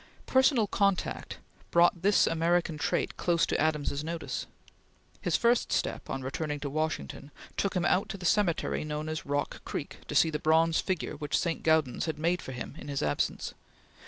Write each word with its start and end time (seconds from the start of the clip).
Personal 0.25 0.65
contact 0.65 1.37
brought 1.69 2.01
this 2.01 2.25
American 2.25 2.75
trait 2.79 3.17
close 3.17 3.45
to 3.45 3.61
Adams's 3.61 4.03
notice. 4.03 4.47
His 5.21 5.37
first 5.37 5.71
step, 5.71 6.09
on 6.09 6.23
returning 6.23 6.59
to 6.61 6.71
Washington, 6.71 7.29
took 7.55 7.75
him 7.75 7.85
out 7.85 8.09
to 8.09 8.17
the 8.17 8.25
cemetery 8.25 8.83
known 8.83 9.07
as 9.07 9.27
Rock 9.27 9.63
Creek, 9.63 9.99
to 10.07 10.15
see 10.15 10.31
the 10.31 10.39
bronze 10.39 10.79
figure 10.81 11.13
which 11.17 11.37
St. 11.37 11.61
Gaudens 11.61 12.05
had 12.05 12.17
made 12.17 12.41
for 12.41 12.51
him 12.51 12.73
in 12.79 12.87
his 12.87 13.03
absence. 13.03 13.53